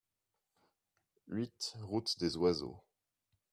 huit 1.27 1.75
route 1.83 2.17
des 2.19 2.35
Oiseaux 2.35 2.81